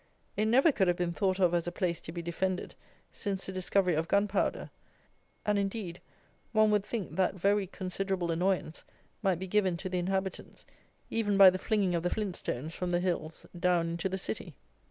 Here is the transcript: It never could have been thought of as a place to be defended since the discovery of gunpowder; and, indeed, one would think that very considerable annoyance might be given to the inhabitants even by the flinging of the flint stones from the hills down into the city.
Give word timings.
It 0.35 0.45
never 0.47 0.71
could 0.71 0.87
have 0.87 0.97
been 0.97 1.13
thought 1.13 1.37
of 1.39 1.53
as 1.53 1.67
a 1.67 1.71
place 1.71 1.99
to 2.01 2.11
be 2.11 2.23
defended 2.23 2.73
since 3.11 3.45
the 3.45 3.51
discovery 3.51 3.93
of 3.93 4.07
gunpowder; 4.07 4.71
and, 5.45 5.59
indeed, 5.59 6.01
one 6.53 6.71
would 6.71 6.83
think 6.83 7.17
that 7.17 7.35
very 7.35 7.67
considerable 7.67 8.31
annoyance 8.31 8.83
might 9.21 9.37
be 9.37 9.45
given 9.45 9.77
to 9.77 9.89
the 9.89 9.99
inhabitants 9.99 10.65
even 11.11 11.37
by 11.37 11.51
the 11.51 11.59
flinging 11.59 11.93
of 11.93 12.01
the 12.01 12.09
flint 12.09 12.35
stones 12.35 12.73
from 12.73 12.89
the 12.89 12.99
hills 12.99 13.45
down 13.55 13.89
into 13.89 14.09
the 14.09 14.17
city. 14.17 14.55